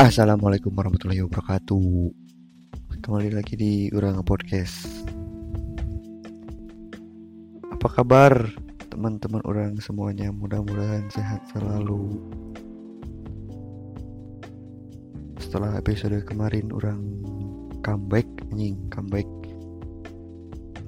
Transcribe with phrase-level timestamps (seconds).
[0.00, 1.84] Assalamualaikum warahmatullahi wabarakatuh.
[3.04, 5.04] Kembali lagi di Urang Podcast.
[7.68, 8.48] Apa kabar
[8.88, 10.32] teman-teman orang semuanya?
[10.32, 12.16] Mudah-mudahan sehat selalu.
[15.36, 17.04] Setelah episode kemarin orang
[17.84, 19.28] comeback Anjing comeback.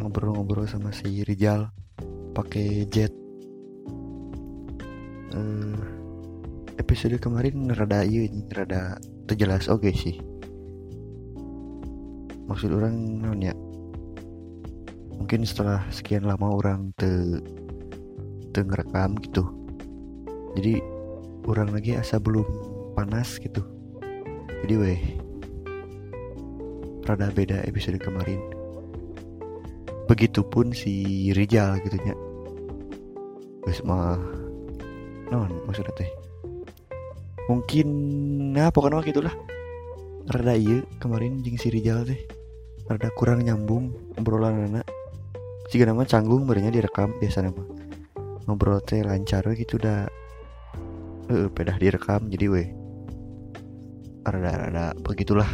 [0.00, 1.68] Ngobrol-ngobrol sama si Rijal
[2.32, 3.12] pakai jet
[6.92, 10.16] episode kemarin rada iya rada terjelas oke okay sih.
[12.44, 13.56] Maksud orang ya.
[15.16, 17.40] Mungkin setelah sekian lama orang te,
[18.52, 19.40] te ngerekam gitu.
[20.52, 20.84] Jadi
[21.48, 22.44] orang lagi asa belum
[22.92, 23.64] panas gitu.
[24.60, 25.00] Jadi weh
[27.08, 28.36] rada beda episode kemarin.
[30.12, 32.12] Begitupun si Rijal gitu nya
[33.64, 34.20] wes mah
[35.32, 36.31] non maksudnya teh
[37.50, 37.86] mungkin
[38.54, 39.34] nah pokoknya gitulah
[40.30, 42.20] rada iya kemarin jeng si Rijal teh.
[42.86, 44.86] Rada kurang nyambung obrolan anak.
[45.70, 47.62] Jika nama canggung barunya direkam biasa nama
[48.46, 50.06] ngobrol teh lancar gitu dah.
[51.30, 52.68] Eh pedah direkam jadi weh.
[54.22, 55.48] Rada-rada begitulah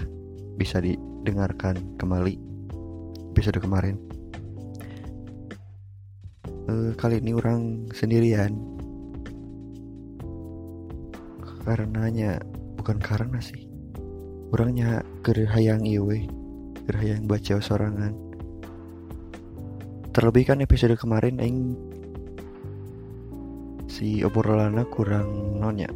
[0.61, 2.37] bisa didengarkan kembali
[3.33, 3.97] episode kemarin.
[6.69, 8.78] Uh, kali ini orang sendirian
[11.69, 12.41] karenanya
[12.81, 13.69] bukan karena sih.
[14.57, 16.25] Orangnya gerhayang iwe
[16.89, 18.17] gerhayang baca sorangan.
[20.17, 21.77] Terlebih kan episode kemarin aing
[23.85, 25.93] si obrolannya kurang nonya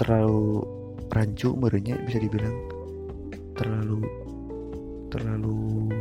[0.00, 0.64] terlalu
[1.12, 2.56] rancu merenya bisa dibilang.
[3.52, 4.00] Terlalu
[5.12, 5.92] terlalu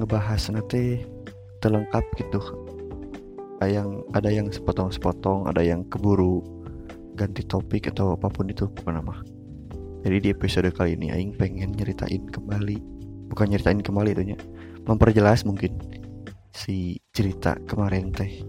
[0.00, 1.04] ngebahas nanti
[1.60, 2.40] terlengkap gitu.
[3.60, 6.63] Ada yang ada yang sepotong-sepotong ada yang keburu
[7.14, 9.14] ganti topik atau apa pun itu bukan nama
[10.04, 12.76] jadi di episode kali ini Aing pengen nyeritain kembali
[13.32, 14.38] bukan nyeritain kembali itunya
[14.84, 15.78] memperjelas mungkin
[16.54, 18.44] si cerita kemarin teh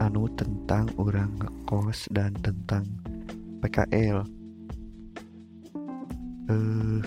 [0.00, 2.88] anu tentang orang ngekos dan tentang
[3.60, 4.24] PKL
[6.50, 7.00] eh uh,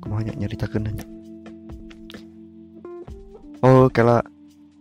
[0.00, 1.06] kumanya nyeritakan nanya
[3.60, 4.22] oh kalau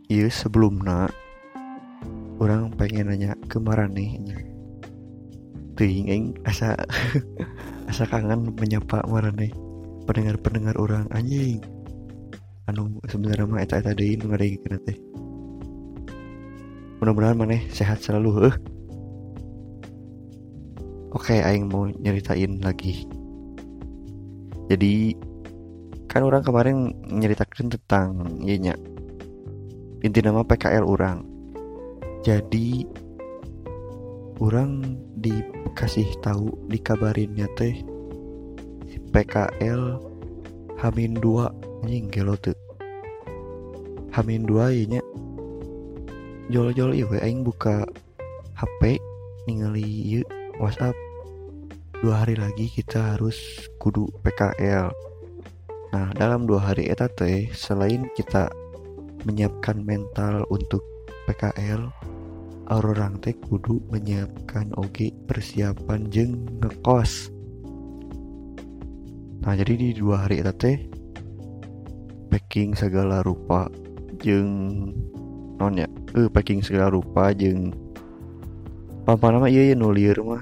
[0.08, 1.12] iya sebelumnya
[2.40, 4.20] orang pengen nanya ke Marane
[5.80, 6.76] ting asa
[7.92, 9.52] asa kangen menyapa Marane
[10.04, 11.62] pendengar-pendengar orang anjing.
[12.66, 14.98] Anu sebenarnya mah eta eta deui nu ngadengikeun teh.
[17.00, 18.56] Mudah-mudahan maneh sehat selalu heuh.
[21.14, 23.06] Oke aing mau nyeritain lagi.
[24.68, 25.14] Jadi
[26.10, 28.74] kan orang kemarin nyeritakan tentang iya
[30.02, 31.29] inti nama PKL orang
[32.19, 32.84] jadi
[34.40, 37.80] orang dikasih tahu dikabarinnya teh
[39.09, 39.97] PKL
[40.80, 42.56] Hamin 2 anjing gelo tuh.
[44.13, 45.02] Hamin 2 inya
[46.53, 47.84] jol-jol ieu aing buka
[48.53, 49.01] HP
[49.50, 50.24] ningali ieu
[50.62, 50.96] WhatsApp.
[52.00, 54.88] Dua hari lagi kita harus kudu PKL
[55.90, 58.46] nah dalam dua hari eta teh selain kita
[59.25, 60.86] menyiapkan mental untuk
[61.30, 61.94] PKL
[62.74, 67.30] orang teh kudu menyiapkan oge persiapan jeng ngekos.
[69.46, 70.78] Nah jadi di dua hari itu teh
[72.34, 73.70] packing segala rupa
[74.26, 74.50] jeng
[75.62, 75.86] non ya
[76.18, 77.78] eh packing segala rupa jeng
[79.06, 80.42] apa nama iya ya nulir mah.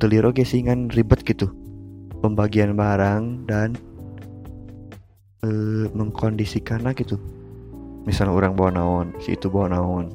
[0.00, 1.52] Telir oke sih kan ribet gitu
[2.24, 3.76] pembagian barang dan
[5.44, 7.20] eh, mengkondisikannya gitu
[8.04, 10.12] misalnya orang bawa naon si itu bawa naon.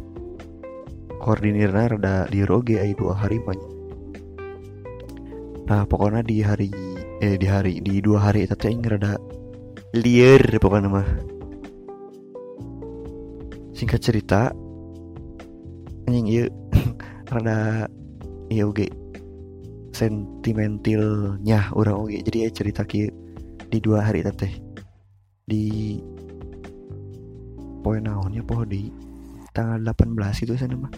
[1.23, 3.73] Koordinirnya rada di roge ay dua hari banyak
[5.63, 6.69] nah pokoknya di hari
[7.23, 9.15] eh di hari di dua hari itu teh rada
[9.95, 11.07] liar pokoknya mah.
[13.71, 14.51] Singkat cerita
[16.07, 16.45] anjing iya
[17.31, 17.87] rada
[18.51, 18.91] iya oge
[19.95, 22.19] sentimentalnya orang oge.
[22.27, 23.07] Jadi ya cerita ki
[23.71, 24.53] di dua hari itu teh.
[25.47, 25.63] Di
[27.83, 28.87] poin naonnya poh di?
[29.53, 30.93] Tanggal 18 itu sana mah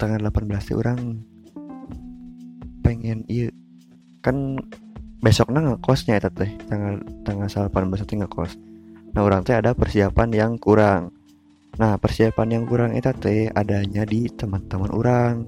[0.00, 1.20] tanggal 18 orang
[2.80, 3.52] pengen iya
[4.24, 4.56] kan
[5.20, 8.52] besoknya ngekosnya ya teh tanggal tanggal 18 itu ngekos.
[9.12, 11.12] Nah orang teh ada persiapan yang kurang.
[11.76, 15.44] Nah persiapan yang kurang itu teh adanya di teman-teman orang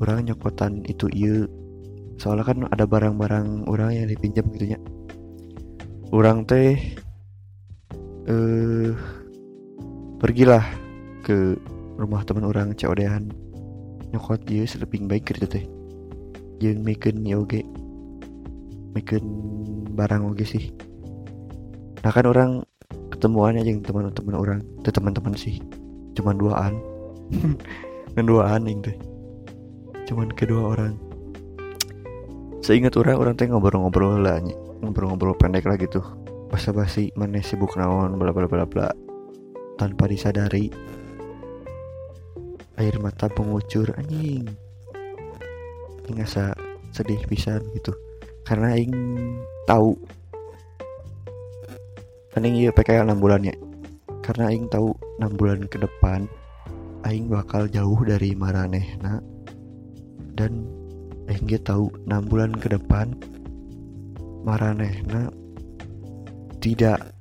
[0.00, 1.46] orang nyokotan itu iya.
[2.16, 4.80] Soalnya kan ada barang-barang orang yang dipinjam gitu ya
[6.12, 6.76] orang teh
[8.28, 8.92] eh
[10.22, 10.62] pergilah
[11.26, 11.58] ke
[11.98, 13.34] rumah teman orang COD-an
[14.14, 15.66] nyokot dia lebih baik gitu teh.
[16.62, 17.58] Yang mikin ya oke
[18.94, 19.22] mikin
[19.98, 20.70] barang oke sih.
[22.06, 22.62] Nah kan orang
[23.10, 25.58] ketemuan aja yang teman-teman orang itu teman-teman sih.
[26.14, 26.78] Cuman duaan.
[28.12, 28.92] Kan duaan ini
[30.04, 31.00] cuman kedua orang.
[32.60, 34.38] Seingat orang orang teh ngobrol-ngobrol lah
[34.84, 36.04] ngobrol-ngobrol pendek lah gitu.
[36.52, 38.92] Basa-basi mana sibuk naon bla bla bla bla
[39.82, 40.70] tanpa disadari.
[42.78, 44.46] Air mata pengucur anjing.
[46.06, 46.54] Ngasa
[46.94, 47.90] sedih pisan gitu.
[48.46, 48.94] Karena aing
[49.66, 49.98] tahu.
[52.38, 53.72] Aing iya PKL 6 bulannya
[54.22, 56.30] karena aing tahu 6 bulan ke depan
[57.02, 59.18] aing bakal jauh dari maranehna.
[60.32, 60.64] Dan
[61.26, 63.12] aing tahu 6 bulan ke depan
[64.46, 65.28] maranehna
[66.62, 67.11] tidak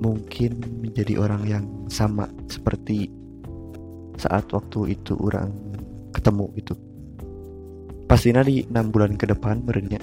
[0.00, 3.12] mungkin menjadi orang yang sama seperti
[4.16, 5.52] saat waktu itu orang
[6.12, 6.74] ketemu itu
[8.08, 10.00] pastinya di enam bulan ke depan merenya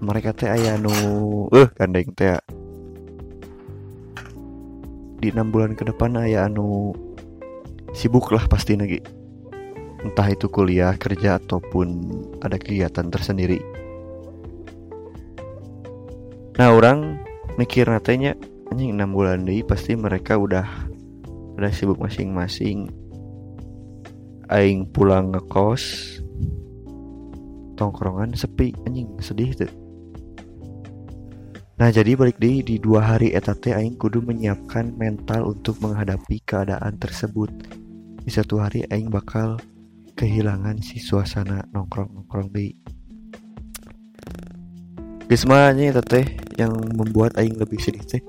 [0.00, 0.92] mereka teh ayah nu
[1.52, 2.40] eh gandeng teh
[5.20, 6.96] di enam bulan ke depan ayah anu
[7.92, 9.00] sibuk lah pasti lagi
[10.00, 11.88] entah itu kuliah kerja ataupun
[12.40, 13.60] ada kegiatan tersendiri.
[16.56, 17.20] Nah orang
[17.60, 18.32] mikir natanya
[18.72, 20.64] anjing enam bulan deh pasti mereka udah
[21.60, 22.88] udah sibuk masing-masing.
[24.48, 26.16] Aing pulang ngekos
[27.76, 29.72] tongkrongan sepi anjing sedih tuh.
[31.76, 36.96] Nah jadi balik deh di dua hari etate aing kudu menyiapkan mental untuk menghadapi keadaan
[36.96, 37.52] tersebut.
[38.24, 39.60] Di satu hari aing bakal
[40.16, 42.72] kehilangan si suasana nongkrong-nongkrong di.
[45.28, 48.22] Gismanya teh yang membuat aing lebih sedih teh?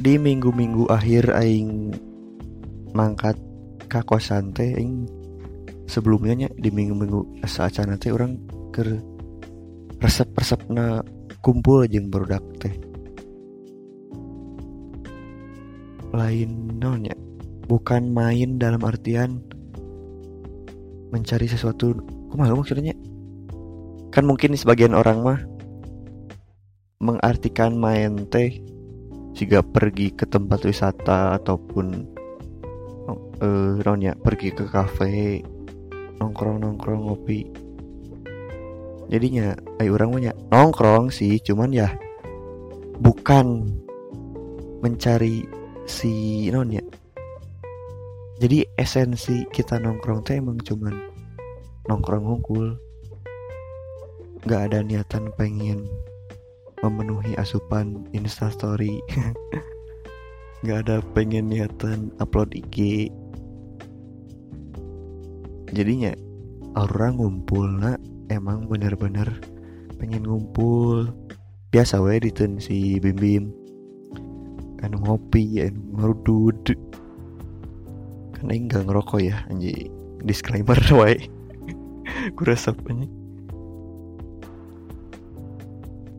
[0.00, 1.92] Di minggu-minggu akhir aing
[2.96, 3.36] mangkat
[3.84, 5.04] ke kosan teh aing
[5.84, 8.40] sebelumnya di minggu-minggu saat teh orang
[8.72, 8.82] ke
[10.00, 11.04] resep-resep na
[11.44, 12.72] kumpul yang berudak teh.
[16.14, 17.12] Lain nonya
[17.68, 19.40] bukan main dalam artian
[21.10, 21.94] mencari sesuatu.
[22.30, 22.94] Kumaha maksudnya?
[24.10, 25.38] Kan mungkin sebagian orang mah
[27.04, 28.64] mengartikan main teh
[29.36, 32.08] jika pergi ke tempat wisata ataupun
[33.44, 35.44] eh uh, pergi ke kafe
[36.16, 37.44] nongkrong nongkrong ngopi.
[39.12, 39.52] Jadinya
[39.84, 41.92] ayo orang punya nongkrong sih cuman ya
[43.04, 43.68] bukan
[44.80, 45.44] mencari
[45.84, 46.80] si nonnya
[48.34, 50.94] jadi esensi kita nongkrong teh emang cuman
[51.86, 52.74] nongkrong ngumpul.
[54.42, 55.86] Nggak ada niatan pengen
[56.82, 58.98] memenuhi asupan instastory
[60.64, 63.10] nggak ada pengen niatan upload IG
[65.74, 66.14] jadinya
[66.74, 69.26] orang ngumpul nak emang bener-bener
[69.98, 71.10] pengen ngumpul.
[71.74, 73.44] Biasa we ditun si bim bim
[74.78, 76.76] kan ngopi anu ngerudud.
[78.36, 79.90] Kan aing gak ngerokok ya anji
[80.22, 81.18] disclaimer wae.
[82.44, 83.23] Resep anjing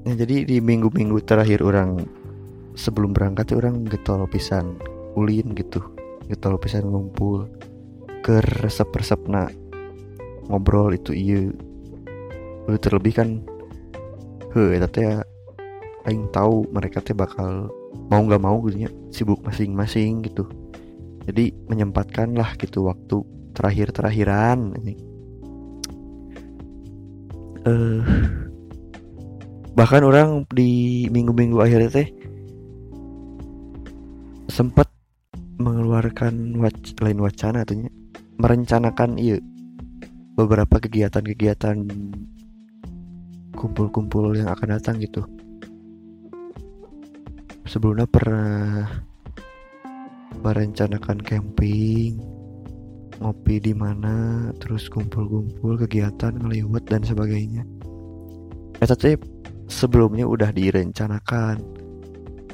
[0.05, 2.05] ya jadi di minggu-minggu terakhir orang
[2.77, 4.77] sebelum berangkat orang getol pisan
[5.17, 5.81] ulin gitu.
[6.29, 7.49] Getol pisan ngumpul
[8.21, 9.49] ke resep-resep nak
[10.45, 11.49] ngobrol itu iya.
[12.69, 13.29] Udah terlebih kan
[14.53, 15.25] he tapi ya
[16.05, 17.73] aing tahu mereka teh bakal
[18.07, 20.45] mau nggak mau gitu ya sibuk masing-masing gitu.
[21.25, 23.25] Jadi menyempatkan lah gitu waktu
[23.57, 24.93] terakhir terakhiran ini.
[27.65, 28.44] Eh uh,
[29.75, 32.07] bahkan orang di minggu-minggu akhir teh
[34.47, 34.87] sempat
[35.59, 37.91] mengeluarkan wac lain wacana artinya
[38.39, 39.35] merencanakan iya
[40.35, 41.87] beberapa kegiatan-kegiatan
[43.55, 45.23] kumpul-kumpul yang akan datang gitu.
[47.65, 48.87] Sebelumnya pernah
[50.43, 52.19] merencanakan camping
[53.17, 57.63] ngopi di mana terus kumpul-kumpul kegiatan ngeliwat dan sebagainya.
[58.83, 59.34] Eh tapi
[59.67, 61.61] sebelumnya udah direncanakan.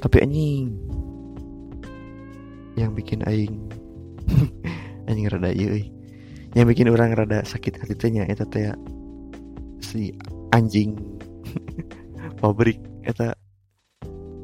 [0.02, 0.74] Tapi anjing
[2.80, 3.60] yang bikin aing
[5.12, 5.84] anjing rada iya
[6.56, 8.72] yang bikin orang rada sakit hati tanya teh
[9.84, 10.16] si
[10.56, 10.96] anjing
[12.40, 13.36] pabrik eta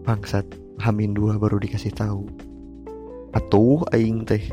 [0.03, 0.45] bangsat
[0.77, 2.29] Hamin dua baru dikasih tahu.
[3.33, 4.45] Atuh aing teh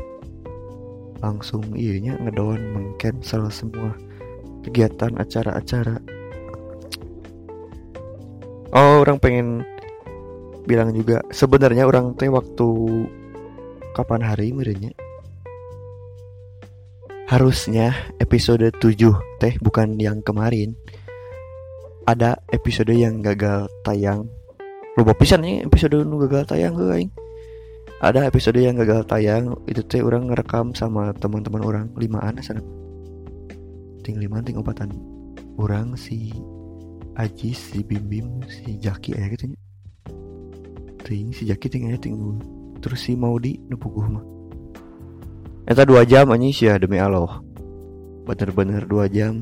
[1.21, 3.93] langsung iya ngedown mengcancel semua
[4.65, 6.01] kegiatan acara-acara
[8.75, 9.63] oh orang pengen
[10.67, 12.67] bilang juga sebenarnya orang teh waktu
[13.95, 14.91] kapan hari merenya
[17.25, 20.77] harusnya episode 7 teh bukan yang kemarin.
[22.05, 24.29] Ada episode yang gagal tayang.
[24.93, 27.09] Lupa pisan nih episode nu gagal tayang gue
[28.03, 31.85] ada episode yang gagal tayang itu teh orang ngerekam sama teman-teman orang.
[31.97, 32.61] Lima anak sana.
[34.05, 34.93] Ting lima ting opatan
[35.57, 36.29] orang si
[37.15, 39.55] Ajis si Bim Bim si Jaki ya gitu
[41.05, 42.15] ting si Jaki ting aja ting
[42.83, 44.35] terus si Maudi nu puguh mah
[45.65, 47.41] Eta dua jam anjing sih ya demi Allah.
[48.29, 49.41] Bener-bener dua jam.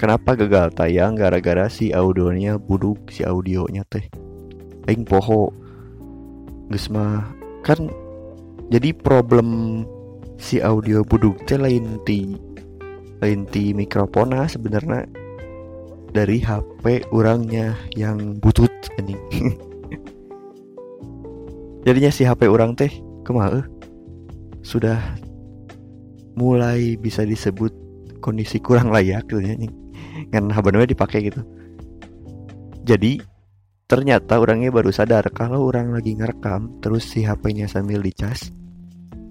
[0.00, 1.12] Kenapa gagal tayang?
[1.12, 4.08] Gara-gara si audionya buduk si audionya teh.
[4.88, 5.52] Aing poho.
[6.72, 7.92] Geus mah kan
[8.72, 9.84] jadi problem
[10.40, 12.32] si audio buduk teh lain ti
[13.20, 15.04] lain ti mikrofona sebenarnya
[16.12, 19.18] dari HP orangnya yang butut anjing.
[21.88, 22.92] Jadinya si HP orang teh
[23.26, 23.66] ke mana
[24.62, 25.00] sudah
[26.38, 27.74] mulai bisa disebut
[28.22, 29.58] kondisi kurang layak gitu ya
[30.30, 31.42] kan habannya dipakai gitu.
[32.86, 33.18] Jadi
[33.90, 38.52] ternyata orangnya baru sadar kalau orang lagi ngerekam terus si HP-nya sambil dicas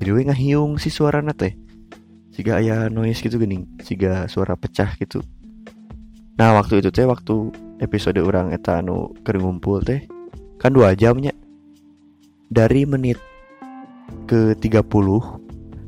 [0.02, 1.54] jadi gue ngahiung si suara teh.
[2.34, 3.70] Siga aya noise gitu gini.
[3.86, 5.22] Siga suara pecah gitu
[6.42, 7.54] nah waktu itu teh waktu
[7.86, 10.10] episode orang eta anu ngumpul teh
[10.58, 11.30] kan dua jamnya
[12.50, 13.22] dari menit
[14.26, 14.82] ke 30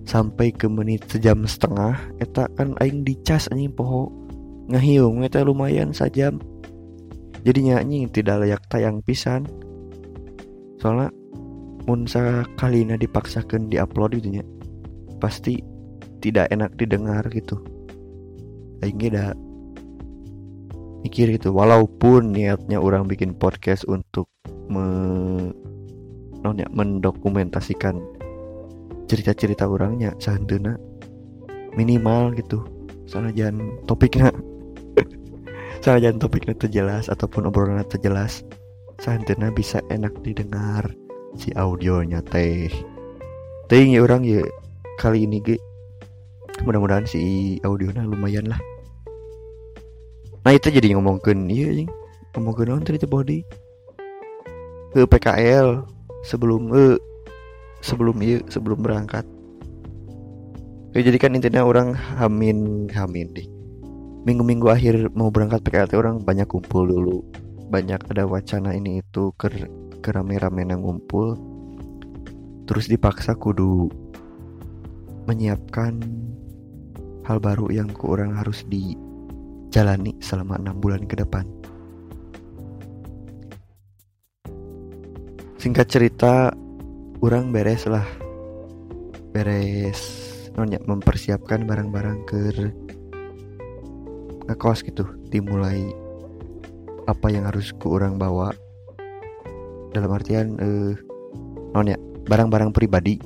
[0.03, 4.12] sampai ke menit sejam setengah eta kan aing dicas anjing poho.
[4.69, 6.31] Ngahiung eta lumayan saja
[7.43, 9.43] jadinya anjing tidak layak tayang pisan.
[10.79, 11.12] Soalnya
[11.83, 14.43] munsa kalina dipaksakan diupload gitu nya
[15.19, 15.60] pasti
[16.24, 17.60] tidak enak didengar gitu.
[18.83, 19.36] Aing dah
[21.03, 21.51] mikir gitu.
[21.51, 24.31] Walaupun niatnya orang bikin podcast untuk
[24.72, 24.88] me
[26.43, 28.00] nonya mendokumentasikan
[29.07, 30.79] cerita-cerita orangnya santuna
[31.75, 32.63] minimal gitu.
[33.03, 34.31] Sana jangan topiknya
[35.83, 38.48] sana jangan topiknya terjelas ataupun obrolan terjelas
[39.00, 40.88] santuna bisa enak didengar
[41.36, 42.72] si audionya teh.
[43.67, 44.43] Teh ya orang ya
[45.00, 45.60] kali ini ge.
[46.63, 48.62] Mudah-mudahan si audionya lumayan lah
[50.43, 51.88] nah itu jadi ngomongin iya
[52.33, 53.45] ngomongin on cerita body?
[54.93, 55.85] Ke PKL
[56.25, 56.97] sebelum eh
[57.83, 59.25] sebelum iya sebelum berangkat.
[60.93, 63.47] Ya, jadi kan intinya orang hamin hamin deh.
[64.23, 67.25] Minggu-minggu akhir mau berangkat PKLT orang banyak kumpul dulu.
[67.73, 69.50] Banyak ada wacana ini itu ke
[70.05, 71.35] kerame-rame ngumpul.
[72.69, 73.89] Terus dipaksa kudu
[75.27, 76.00] menyiapkan
[77.27, 78.63] hal baru yang ke orang harus
[79.74, 81.50] dijalani selama enam bulan ke depan.
[85.58, 86.53] Singkat cerita
[87.25, 88.06] orang beres lah
[89.34, 89.98] beres
[90.53, 92.70] nonya mempersiapkan barang-barang ke
[94.46, 95.10] ngekos gitu.
[95.34, 95.89] Dimulai
[97.10, 98.53] apa yang harus ku orang bawa.
[99.89, 100.94] Dalam artian eh,
[101.74, 101.98] nonya
[102.30, 103.18] barang-barang pribadi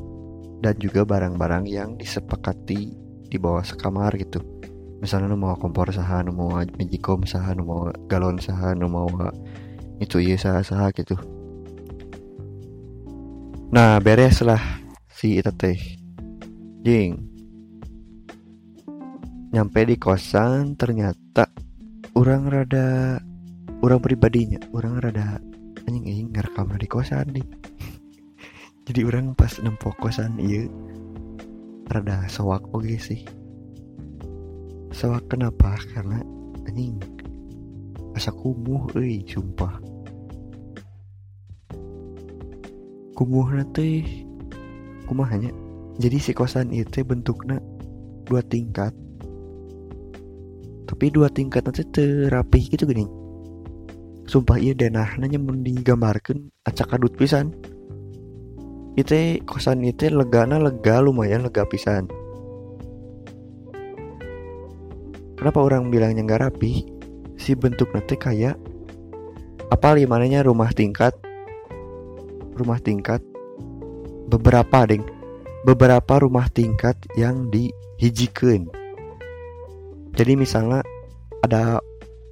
[0.64, 2.96] dan juga barang-barang yang disepakati
[3.28, 4.57] di bawah sekamar gitu
[4.98, 9.06] misalnya nu mau kompor saha nu mau magicom saha nu mau galon saha nu mau
[10.02, 11.18] itu iya saha saha gitu.
[13.74, 14.62] Nah beres lah
[15.10, 15.78] si itu teh.
[16.86, 17.28] Jing.
[19.48, 21.48] Nyampe di kosan ternyata
[22.20, 23.16] Orang rada
[23.80, 25.40] Orang pribadinya Orang rada
[25.88, 27.48] Anjing anjing ngerekam di kosan nih
[28.92, 30.68] Jadi orang pas nempok kosan iya
[31.88, 33.24] Rada sewak oke sih
[34.92, 35.76] Sewak kenapa?
[35.94, 36.24] Karena
[36.68, 36.98] anjing
[38.18, 39.78] Asa kumuh euy sumpah.
[43.14, 43.46] Kumuh
[43.78, 44.26] teh
[45.06, 45.54] kumahanya
[46.02, 47.62] jadi si kosan itu bentuknya
[48.26, 48.90] dua tingkat.
[50.90, 53.06] Tapi dua tingkat nanti terapi gitu gini.
[54.26, 57.54] Sumpah iya denah nanya digambarkan acak adut pisan.
[58.98, 59.14] Itu
[59.46, 62.10] kosan itu legana lega lumayan lega pisan
[65.38, 66.84] kenapa orang bilangnya nggak rapi?
[67.38, 68.58] Si bentuk nanti kayak
[69.70, 71.14] apa limananya rumah tingkat?
[72.58, 73.22] Rumah tingkat.
[74.28, 75.06] Beberapa ding
[75.64, 78.72] beberapa rumah tingkat yang dihijikan.
[80.18, 80.80] Jadi misalnya
[81.44, 81.84] ada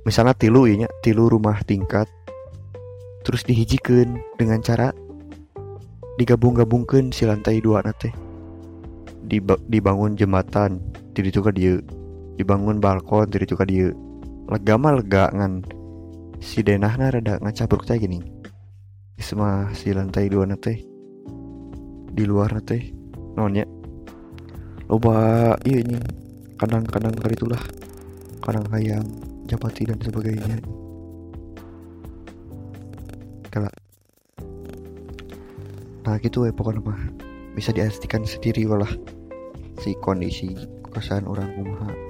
[0.07, 2.09] misalnya tilu ya tilu rumah tingkat.
[3.27, 4.93] Terus dihijikan dengan cara
[6.15, 8.13] digabung-gabungkan si lantai dua nate
[9.67, 10.79] dibangun jembatan.
[11.17, 11.81] Jadi juga dia
[12.35, 13.91] dibangun balkon jadi juga dia
[14.51, 15.65] lega mah lega ngan.
[16.43, 18.19] Si denahna rada ngacabruk kayak gini.
[19.17, 20.83] Semua si lantai dua nate
[22.11, 22.91] di luar nate
[23.33, 23.65] nonnya.
[24.91, 25.97] Loba iya ini.
[26.55, 27.63] Kadang-kadang kali itulah.
[28.43, 29.07] Kadang hayang
[29.49, 30.61] japati dan sebagainya.
[33.49, 33.71] Kala
[36.05, 37.01] nah gitu ya pokoknya mah.
[37.57, 38.91] Bisa diartikan sendiri walah.
[39.81, 40.53] Si kondisi
[40.93, 42.04] kosan orang rumah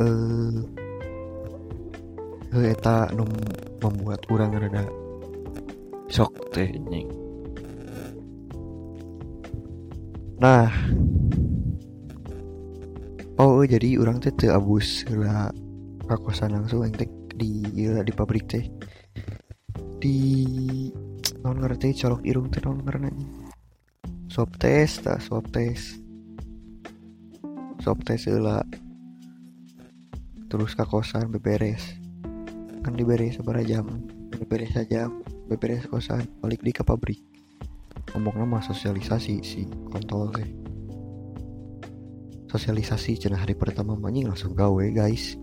[0.00, 0.56] eh
[2.56, 3.28] uh, eta num
[3.80, 4.84] membuat orang rada
[6.12, 6.68] sok teh.
[6.76, 7.08] Nying
[10.40, 10.68] nah.
[13.40, 15.50] Oh jadi orang teh teu abus lah
[16.06, 16.94] kakosan langsung yang
[17.32, 18.68] di ya, di pabrik teh.
[19.98, 20.18] Di
[21.42, 23.42] non ngerti colok irung teh non ngerti
[24.28, 26.00] swab test tak swab test.
[27.82, 28.62] Swab test lah
[30.52, 31.96] terus kakosan beberes.
[32.84, 33.88] Kan diberi seberapa jam
[34.36, 35.08] beberes saja
[35.48, 37.24] beberes kosan balik di ke pabrik.
[38.12, 40.52] Ngomong nama sosialisasi si kontol sih.
[42.52, 45.40] Sosialisasi cina hari pertama manjing langsung gawe guys.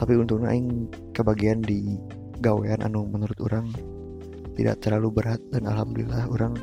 [0.00, 2.00] Tapi untuk aing kebagian di
[2.40, 3.68] gawean anu menurut orang
[4.56, 6.56] tidak terlalu berat dan alhamdulillah orang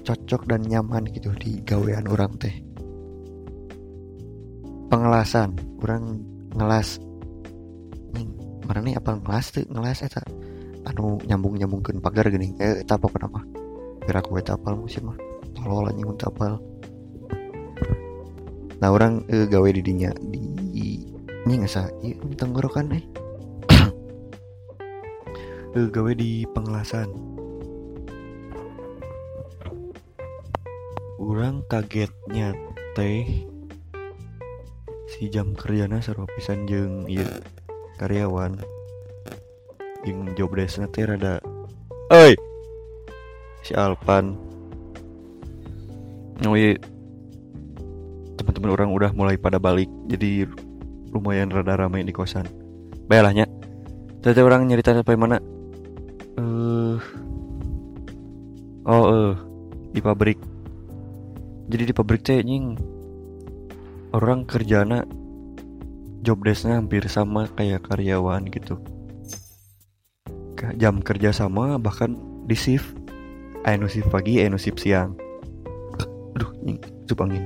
[0.00, 2.71] cocok dan nyaman gitu di gawean orang teh
[4.92, 5.56] pengelasan.
[5.80, 6.20] Orang
[6.52, 7.00] ngelas.
[8.68, 9.64] Mana nih apa ngelas tuh?
[9.72, 10.20] Ngelas eta.
[10.84, 12.52] Anu nyambung nyambungkan pagar gini.
[12.60, 13.40] Eh eta apa nama
[14.04, 15.16] gerak gue tapal musim mah.
[15.56, 16.60] Tolol anjing tapal
[18.82, 20.42] nah orang eh, gawe di dinya di
[21.46, 23.04] ini nggak sah iya tenggorokan eh.
[25.78, 27.08] Eh gawe di pengelasan.
[31.16, 32.52] Orang kagetnya
[32.98, 33.46] teh
[35.22, 37.22] si jam kerjanya seru pisan jeng iya
[38.02, 38.58] karyawan.
[40.02, 41.38] Yang job desk teh rada
[42.10, 42.34] oi
[43.62, 44.34] si Alpan.
[46.42, 46.74] Oh iya
[48.34, 50.50] teman-teman orang udah mulai pada balik jadi
[51.14, 52.50] lumayan rada ramai di kosan.
[53.06, 53.46] Bayarnya
[54.26, 55.38] tadi orang nyerita sampai mana?
[56.34, 56.98] Uh,
[58.90, 59.32] oh uh,
[59.94, 60.42] di pabrik.
[61.70, 62.74] Jadi di pabrik teh nying
[64.12, 65.08] orang kerjana
[66.22, 68.78] job desknya hampir sama kayak karyawan gitu.
[70.78, 72.14] Jam kerja sama bahkan
[72.46, 72.94] di shift.
[73.66, 75.18] Anu shift pagi anu shift siang.
[76.38, 76.78] Aduh nying
[77.12, 77.44] angin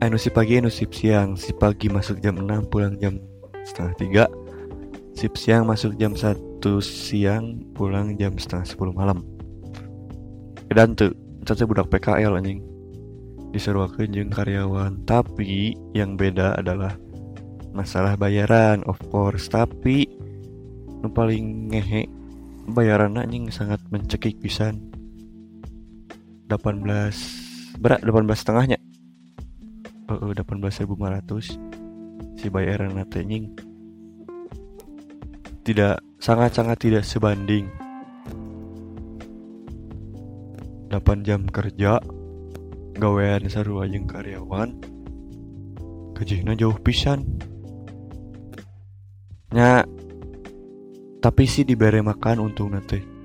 [0.00, 1.36] anu si pagi anu sip siang.
[1.36, 3.18] Si pagi masuk jam 6 pulang jam
[3.66, 6.36] setengah 3 sip siang masuk jam 1
[6.80, 9.18] siang pulang jam setengah 10 malam.
[10.72, 11.12] Dan tuh
[11.66, 12.75] budak PKL anjing
[13.50, 15.02] diseruakan jeng karyawan.
[15.04, 16.94] Tapi yang beda adalah
[17.76, 19.46] masalah bayaran of course.
[19.52, 20.08] Tapi
[21.02, 22.08] nu paling ngehe
[22.72, 24.80] bayaran anjing sangat mencekik pisan.
[26.48, 28.78] 18 berat 18 setengahnya.
[30.06, 31.58] Uh, 18.500
[32.38, 33.50] si bayaran nying
[35.66, 37.66] tidak sangat-sangat tidak sebanding.
[40.94, 41.98] 8 jam kerja
[42.96, 44.74] gawean seru aja karyawan.
[46.16, 47.22] Gajinya jauh pisan.
[49.52, 49.84] Nya
[51.20, 53.16] tapi sih diberi makan untung nanti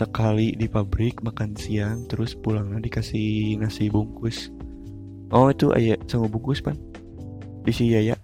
[0.00, 4.48] sekali di pabrik makan siang terus pulangnya dikasih nasi bungkus.
[5.28, 6.78] Oh itu ayah sama bungkus pan?
[7.68, 8.16] Di si ya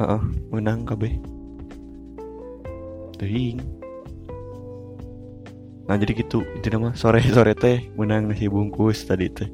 [0.00, 1.20] -uh, menang kabeh.
[3.20, 3.83] Tering
[5.84, 6.42] nah jadi gitu.
[6.56, 9.48] Itu nama sore sore teh menang nasi bungkus tadi teh.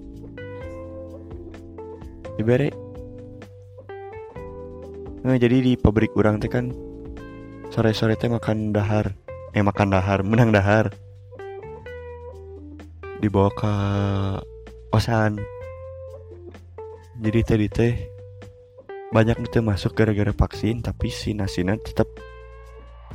[2.38, 2.70] Dibere
[5.20, 6.72] nah jadi di pabrik orang teh kan
[7.68, 9.12] sore sore teh makan dahar.
[9.52, 10.94] Eh makan dahar menang dahar.
[13.20, 13.72] Dibawa ke
[14.90, 15.36] kosan
[17.20, 17.94] jadi tadi teh
[19.12, 22.08] banyak itu masuk gara-gara vaksin tapi si nasinya tetap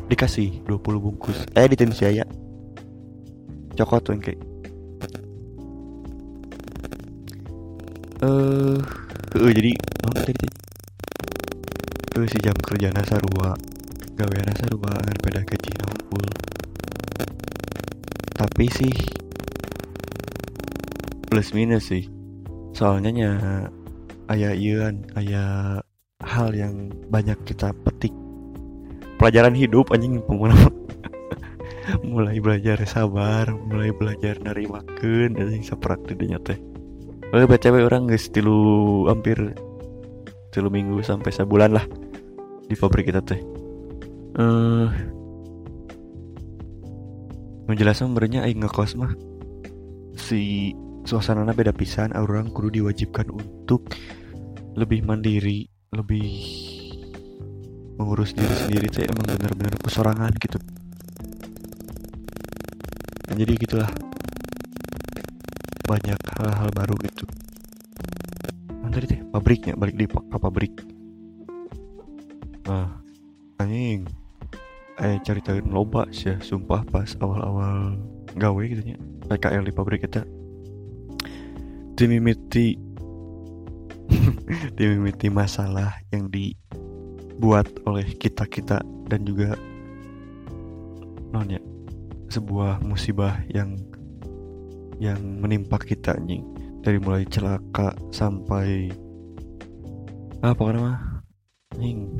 [0.05, 1.49] dikasih 20 bungkus.
[1.57, 2.21] Eh di tim saya
[3.75, 4.39] tuh kayak
[8.23, 8.79] eh
[9.35, 9.75] uh, jadi
[10.07, 10.47] mana tadi?
[12.15, 13.51] Tadi uh, si jam kerja nasarua
[14.15, 15.71] gawe nasarua agar beda gaji
[16.07, 16.27] full.
[18.39, 18.95] Tapi sih
[21.27, 22.07] plus minus sih.
[22.71, 23.31] Soalnya nya
[24.31, 25.83] ayah ian ayah
[26.23, 28.15] hal yang banyak kita petik.
[29.19, 30.55] Pelajaran hidup anjing pengguna
[32.03, 36.57] mulai belajar sabar mulai belajar dari makan anjing seperak didinya teh
[37.33, 39.35] Oh, baca orang guys tilu hampir
[40.55, 41.83] tilu minggu sampai sebulan lah
[42.69, 43.41] di pabrik kita teh.
[44.39, 44.87] Uh,
[47.67, 49.11] menjelaskan sebenarnya aing ngekos mah
[50.15, 50.71] si
[51.03, 53.89] suasana beda pisan orang kudu diwajibkan untuk
[54.79, 56.29] lebih mandiri lebih
[57.99, 60.59] mengurus diri sendiri tuh emang benar-benar kesorangan gitu
[63.35, 63.91] jadi gitulah.
[65.85, 67.25] Banyak hal-hal baru gitu.
[68.81, 70.73] Nah, tadi teh pabriknya balik di ke pabrik?
[72.65, 72.97] Nah
[73.61, 74.07] anjing.
[74.95, 77.99] Eh ceritain loba sih ya, sumpah pas awal-awal
[78.39, 78.97] gawe gitu nya.
[79.27, 80.23] PKL di pabrik kita
[81.95, 82.75] dimimiti
[84.75, 89.55] dimimiti masalah yang dibuat oleh kita kita dan juga
[91.31, 91.61] non ya
[92.35, 93.79] sebuah musibah yang
[94.99, 96.43] yang menimpa kita anjing.
[96.83, 98.91] Dari mulai celaka sampai
[100.43, 101.23] apa nama
[101.73, 102.11] anjing.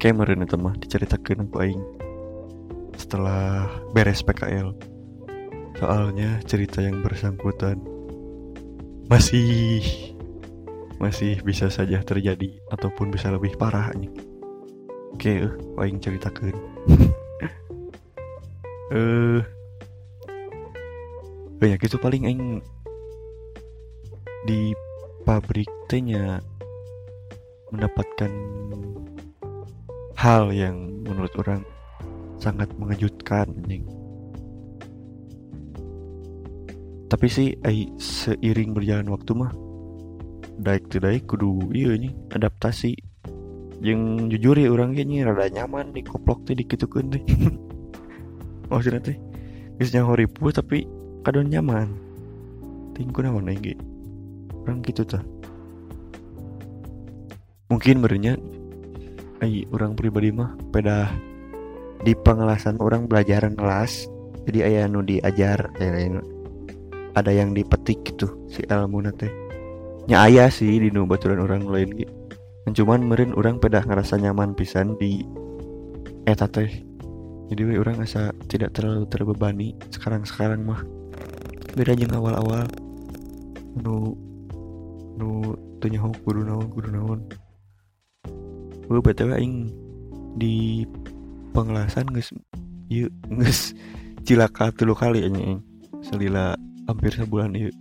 [0.00, 1.82] Kemarin itu mah diceritakan aku aing
[2.98, 4.74] setelah beres PKL
[5.78, 7.78] soalnya cerita yang bersangkutan
[9.06, 9.78] masih
[10.98, 14.10] masih bisa saja terjadi ataupun bisa lebih parah nih
[15.14, 16.50] oke uh, aing ceritakan
[18.88, 19.40] eh uh,
[21.58, 22.62] banyak itu paling aing
[24.46, 24.72] di
[25.28, 26.40] pabrik tehnya
[27.68, 28.32] mendapatkan
[30.16, 31.62] hal yang menurut orang
[32.40, 33.84] sangat mengejutkan nih.
[37.12, 37.52] Tapi sih
[38.00, 39.52] seiring berjalan waktu mah
[40.62, 42.96] daik tuh daik kudu iya nih adaptasi.
[43.84, 47.22] Yang jujur ya orang kayaknya rada nyaman di koplok tuh dikitukan deh
[48.68, 49.18] maksudnya teh
[49.76, 50.84] bisa horipu tapi
[51.24, 51.88] kadang nyaman.
[52.94, 53.78] Tingku nawan lagi
[54.68, 55.24] orang gitu tuh
[57.72, 58.36] mungkin berenya
[59.40, 61.08] ay orang pribadi mah pada
[62.04, 64.04] di pengelasan orang belajar ngelas
[64.44, 65.72] jadi ayah nu diajar
[67.16, 69.32] ada yang dipetik gitu si ilmu nate
[70.04, 72.12] nya ayah sih di nu baturan orang lain gitu
[72.84, 75.24] cuman merin orang pada ngerasa nyaman pisan di
[76.28, 76.68] eta teh
[77.48, 80.84] jadi we orang asa tidak terlalu terbebani sekarang sekarang mah.
[81.72, 82.68] Beda aja awal-awal.
[83.80, 84.12] Nu
[85.16, 87.20] nu tanya kudu naon kudu naon.
[88.84, 89.72] Gue btw aing
[90.36, 90.84] di
[91.56, 92.32] pengelasan guys
[92.92, 93.72] yuk guys
[94.28, 95.64] cilaka tulu kali aja aing.
[96.04, 96.52] Selila
[96.84, 97.72] hampir sebulan yuk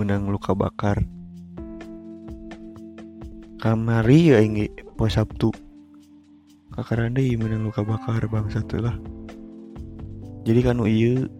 [0.00, 1.04] menang luka bakar.
[3.60, 5.52] Kamari ya ini po sabtu
[6.72, 8.96] kakaran deh menang luka bakar bang satu lah
[10.42, 11.30] jadi kan iya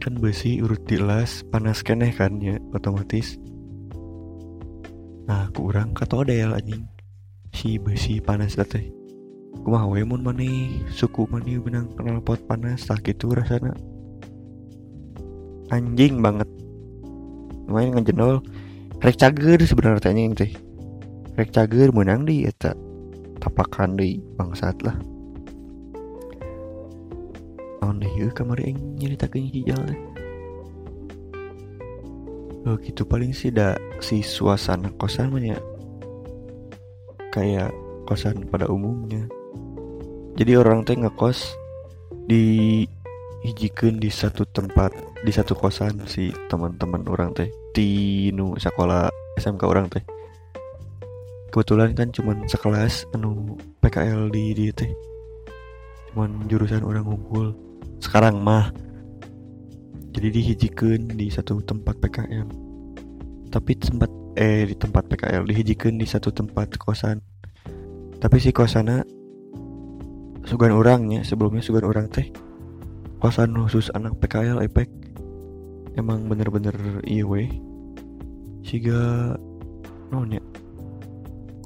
[0.00, 3.36] kan besi urut dilas panas keneh kan ya otomatis.
[5.28, 6.86] Nah kurang kata ada anjing.
[7.52, 8.88] Si besi panas teh.
[9.66, 13.76] Kumah we mun mani suku mani benang kenal pot panas tak gitu rasanya
[15.68, 16.48] anjing banget.
[17.68, 18.40] Main ngejenol.
[19.04, 20.56] Rek cager sebenarnya tanya teh.
[21.36, 22.72] Rek cager menang di eta
[23.38, 24.98] tapakan di bangsat lah.
[27.88, 29.96] Naon deh yuk kamar yang nyeritakeun hijau teh
[32.68, 35.56] Oh gitu paling sih dah si suasana kosan banyak
[37.32, 37.72] kayak
[38.04, 39.24] kosan pada umumnya.
[40.36, 41.56] Jadi orang teh ngekos
[42.28, 42.84] di
[43.40, 44.92] hijikan di satu tempat
[45.24, 47.48] di satu kosan si teman-teman orang teh.
[47.72, 49.08] Di nu sekolah
[49.40, 50.04] SMK orang teh
[51.48, 54.92] kebetulan kan cuman sekelas anu PKL di di teh
[56.12, 57.54] cuman jurusan orang ngumpul.
[57.98, 58.72] Sekarang mah
[60.12, 62.68] jadi dihijikan di satu tempat PKL
[63.48, 67.18] tapi sempat eh di tempat PKL dihijikan di satu tempat kosan.
[68.18, 69.02] Tapi si kosana
[70.44, 72.28] sugan orangnya sebelumnya sugan orang teh
[73.18, 74.90] kosan khusus anak PKL epek.
[75.96, 77.50] Emang bener-bener iya weh.
[80.08, 80.40] Non ya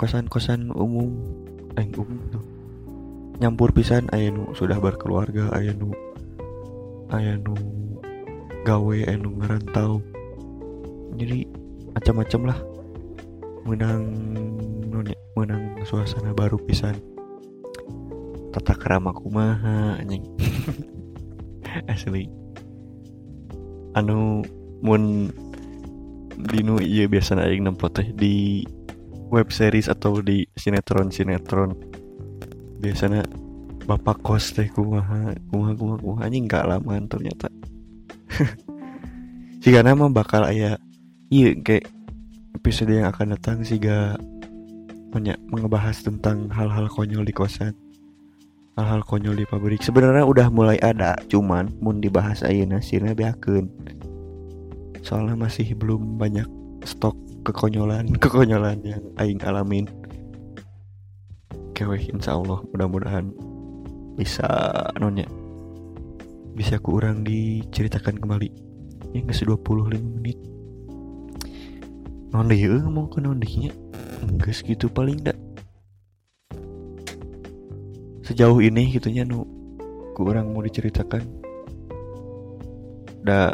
[0.03, 1.15] kosan-kosan umum.
[1.79, 2.43] Eh umum tuh.
[3.39, 5.95] Nyampur pisan aya nu sudah berkeluarga aya nu
[7.15, 7.55] aya nu
[8.67, 10.03] gawe aya nu ngerantau.
[11.15, 11.47] Jadi
[11.95, 12.59] macam-macam lah.
[13.63, 14.03] Menang
[15.39, 16.99] menang suasana baru pisan.
[18.51, 20.27] Tata kerama kumaha anjing.
[21.95, 22.27] Asli.
[23.95, 24.43] Anu
[24.83, 25.31] mun
[26.43, 28.67] dinu iya biasa aing nempo teh di
[29.33, 31.73] web series atau di sinetron sinetron
[32.85, 33.25] biasanya
[33.89, 36.21] bapak kos teh kumaha kumaha kumaha kumaha.
[36.29, 37.49] Anjing gak lama ternyata.
[39.65, 40.77] Jika nama bakal ayah
[41.33, 41.89] iya kayak
[42.59, 44.21] episode yang akan datang sih gak
[45.13, 47.73] banyak mengebahas tentang hal-hal konyol di kosan.
[48.77, 49.85] Hal-hal konyol di pabrik.
[49.85, 53.69] Sebenarnya udah mulai ada cuman mun dibahas ayeuna sirna beakeun.
[55.03, 56.47] Soalnya masih belum banyak
[56.87, 59.87] stok kekonyolan kekonyolan yang aing alamin.
[61.73, 63.33] Keweh insya Allah mudah-mudahan
[64.15, 64.47] bisa
[65.01, 65.27] nonnya
[66.53, 68.51] bisa kurang diceritakan kembali.
[69.13, 70.39] Yang ke 25 menit.
[72.33, 73.41] Non deh ngomong ke non
[74.23, 75.37] enggak segitu paling dak
[78.33, 79.45] sejauh ini gitunya nu
[80.17, 81.21] kurang mau diceritakan.
[83.23, 83.53] Da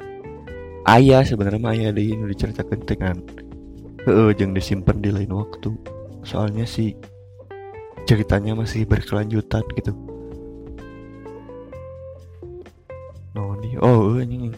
[0.86, 3.16] ayah sebenarnya ayah deh nu diceritakan dengan
[4.06, 5.74] heeh jeng disimpan di lain waktu.
[6.22, 6.94] Soalnya sih
[8.04, 9.92] ceritanya masih berkelanjutan gitu.
[13.34, 14.50] No di oh ini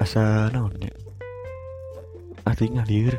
[0.00, 0.88] asa naonnya
[2.48, 3.12] artinya liur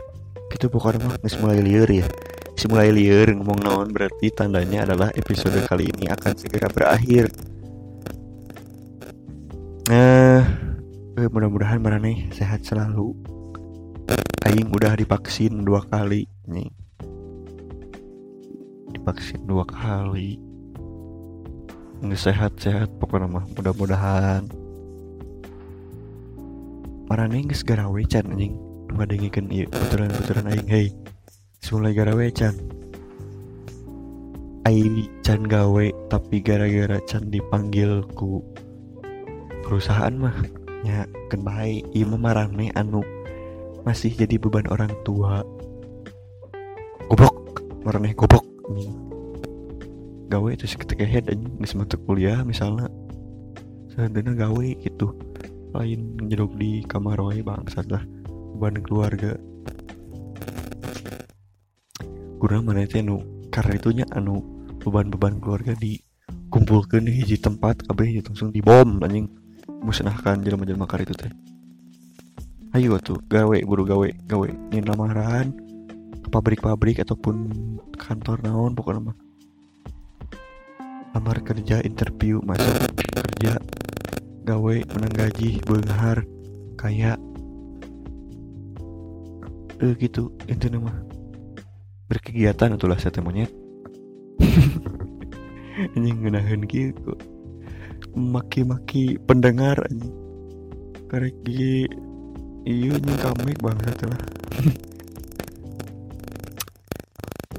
[0.49, 2.07] gitu pokoknya mah mulai liur ya.
[2.61, 7.33] Mulai liar ngomong naon berarti tandanya adalah episode kali ini akan segera berakhir
[11.21, 13.13] eh, mudah-mudahan mana nih sehat selalu.
[14.49, 16.73] Aing udah divaksin dua kali nih.
[18.89, 20.41] Divaksin dua kali.
[22.01, 24.49] Nggak sehat-sehat pokoknya mah mudah-mudahan.
[27.05, 28.57] Mana nih nggak segera wecan anjing.
[28.91, 30.89] Ngadengin iya betulan-betulan aing hei.
[31.71, 32.51] Mulai gara can
[34.67, 38.43] Ai can gawe tapi gara-gara can dipanggil ku
[39.63, 40.35] perusahaan mah
[40.81, 42.05] ya kan baik iya
[42.49, 43.05] nih anu
[43.85, 45.41] masih jadi beban orang tua.
[47.09, 48.45] Goblok marane goblok
[50.31, 52.87] gawe itu seketika head aja nggak masuk kuliah misalnya.
[53.91, 55.11] Sebenarnya gawe gitu.
[55.75, 57.99] Lain njedok di kamar wae bangsat lah.
[58.55, 59.35] Beban keluarga.
[62.39, 63.19] Kurang mana itu anu
[63.51, 64.39] karena itunya anu
[64.79, 69.29] beban-beban keluarga dikumpulkan di hiji tempat kabeh langsung dibom anjing
[69.67, 71.31] musnahkan jelema-jelema kar itu teh.
[72.71, 74.47] Ayo tuh gawe buru gawe gawe.
[74.71, 75.51] Ingin lamaran
[76.23, 77.51] ke pabrik-pabrik ataupun
[77.99, 79.17] kantor naon pokoknya mah.
[81.11, 83.59] Lamar kerja interview masuk kerja
[84.47, 86.23] gawe menang gaji benghar
[86.79, 87.19] kayak
[89.81, 90.97] eh gitu intinya mah
[92.07, 93.51] berkegiatan itulah saya monyet.
[95.97, 97.17] Ini ngenahin gitu
[98.17, 100.09] maki-maki pendengar ini
[101.11, 101.83] karek di
[102.63, 104.21] iya ini kami banget lah.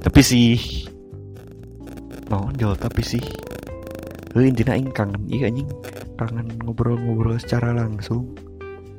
[0.03, 0.57] Tapi sih
[2.33, 3.21] mau jauh tapi sih.
[4.33, 5.69] Eh intinya aing kangen iya anjing.
[6.17, 8.33] Kangen ngobrol-ngobrol secara langsung.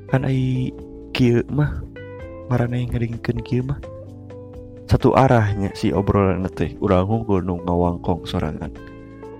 [0.06, 0.70] Kan ai
[1.10, 1.82] kieu mah
[2.46, 3.82] marana yang ngeringkeun mah.
[4.86, 8.70] Satu arahnya si obrolan teh urang unggul nu ngawangkong sorangan.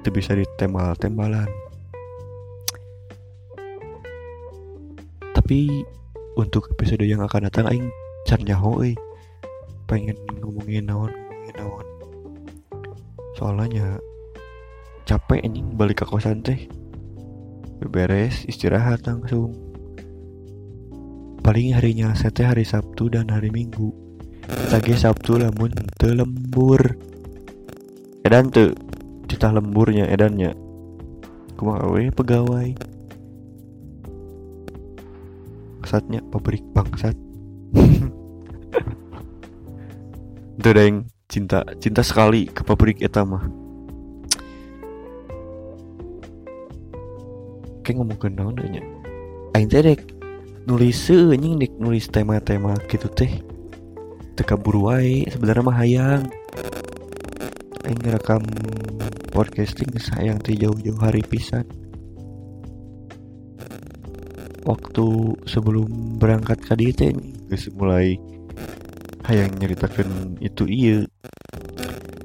[0.03, 1.64] Itu bisa ditembal-tembalan
[5.45, 5.85] tapi
[6.41, 7.93] untuk episode yang akan datang aing
[8.25, 8.97] can nyaho euy.
[9.85, 11.87] Pengen ngomongin naon ngomongin naon.
[13.37, 14.01] Soalnya
[15.05, 16.65] capek anjing balik ke kosan teh.
[17.85, 19.53] Beres istirahat langsung.
[21.45, 23.93] Paling harinya saya hari Sabtu dan hari Minggu.
[24.73, 26.97] Lagi Sabtu lamun te lembur.
[28.25, 28.73] Edan tuh
[29.29, 30.57] cita lemburnya edannya.
[31.61, 32.94] Kumaha we pegawai
[35.95, 37.15] bangsatnya pabrik bangsat.
[40.59, 43.47] Itu yang cinta cinta sekali ke pabrik eta mah.
[47.87, 48.83] Kayak ngomong ke naon nya
[49.55, 50.03] aing teh dek
[50.67, 53.31] nulis anjing dek nulis tema-tema gitu teh.
[54.35, 56.27] Teka buru wae sebenarnya mah hayang.
[57.87, 58.43] Aing ngerekam
[59.31, 61.84] podcasting sayang teh jauh-jauh hari pisan
[64.65, 65.07] waktu
[65.45, 67.13] sebelum berangkat ke teh
[67.53, 68.17] geus mulai
[69.29, 70.99] hayang nyeritakan itu iya.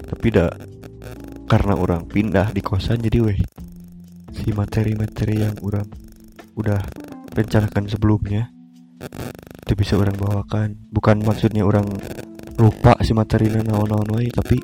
[0.09, 0.51] Tapi dah
[1.47, 3.39] karena orang pindah di kosan jadi weh.
[4.35, 5.87] Si materi-materi yang orang
[6.55, 6.79] udah
[7.35, 8.51] rencanakan sebelumnya
[9.67, 10.75] itu bisa orang bawakan.
[10.91, 11.87] Bukan maksudnya orang
[12.59, 14.59] lupa si materinya naon-naon tapi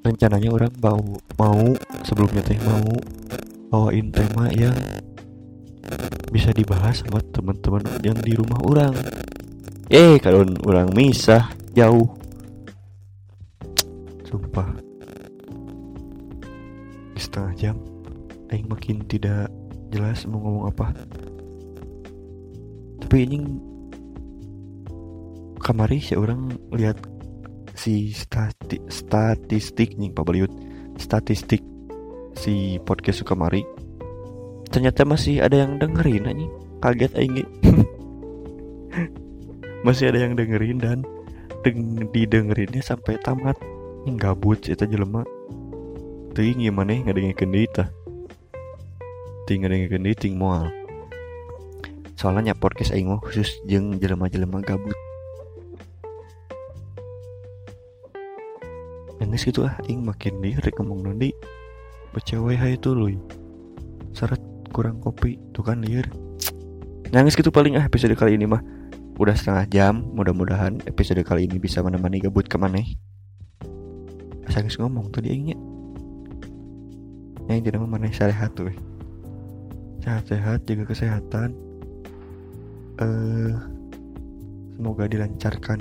[0.00, 1.02] rencananya orang mau
[1.36, 2.88] mau sebelumnya teh mau
[3.68, 4.72] bawain tema yang
[6.30, 8.94] bisa dibahas sama teman-teman yang di rumah orang.
[9.90, 12.06] Eh kalau orang misah jauh.
[14.24, 14.70] Sumpah.
[17.18, 17.76] Setengah jam
[18.50, 19.50] Aing makin tidak
[19.94, 20.94] jelas mau ngomong apa.
[23.02, 23.38] Tapi ini
[25.62, 26.98] kamari sih orang lihat
[27.78, 30.50] si stati, statistik nih Pak Baliut
[30.98, 31.62] statistik
[32.34, 33.62] si podcast Sukamari
[34.70, 36.46] ternyata masih ada yang dengerin aja
[36.80, 37.44] kaget aing
[39.86, 40.98] masih ada yang dengerin dan
[41.60, 43.56] deng didengerinnya sampai tamat.
[44.04, 45.24] Ini gabut sih jelema.
[46.32, 47.88] Ting gimana nggak dengerin tah.
[49.44, 50.72] Ting dengerin ting moal.
[52.16, 54.96] Soalnya podcast aing mah khusus jeng jelema-jelema gabut.
[59.20, 59.76] Nangis gitu ah.
[59.84, 61.32] Aing makin di rek ngomong nanti
[62.10, 63.06] hai itu loh
[64.10, 65.36] syarat kurang kopi.
[65.52, 66.06] Tuh kan liar
[67.10, 68.62] nangis gitu paling ah episode kali ini mah.
[69.20, 72.80] Udah setengah jam mudah-mudahan episode kali ini bisa menemani gabut ke mana
[74.50, 75.54] asal ngomong tadi aingnya
[77.46, 78.70] yang tidak mana sehat tuh
[80.02, 81.54] sehat-sehat jaga kesehatan.
[82.98, 83.54] Eh
[84.74, 85.78] semoga dilancarkan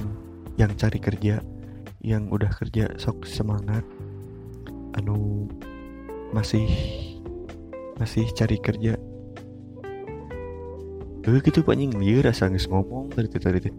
[0.60, 1.40] yang cari kerja
[2.04, 3.82] yang udah kerja sok semangat.
[5.00, 5.48] Anu
[6.36, 6.68] masih
[8.00, 8.96] masih cari kerja.
[11.28, 13.70] Eh gitu pak nying liar rasa nggak ngomong tadi tadi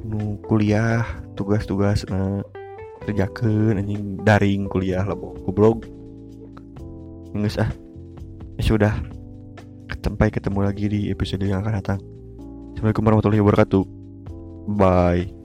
[0.00, 1.04] nu kuliah
[1.36, 2.40] tugas-tugas nah
[3.04, 5.84] kerjakan anjing daring kuliah lah goblok.
[7.36, 7.70] Nggak ah
[8.58, 8.94] ya sudah.
[10.00, 12.00] Sampai ketemu lagi di episode yang akan datang.
[12.72, 13.84] Assalamualaikum warahmatullahi wabarakatuh.
[14.80, 15.39] Bye